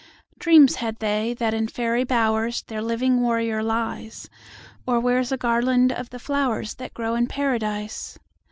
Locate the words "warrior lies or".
3.21-4.99